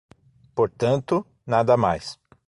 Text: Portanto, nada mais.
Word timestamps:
Portanto, 0.55 1.27
nada 1.45 1.77
mais. 1.77 2.19